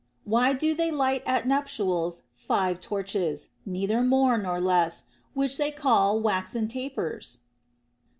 [0.23, 5.03] Why do they light at nuptials five torches, neither more nor less,
[5.35, 7.41] which they call waxen tapers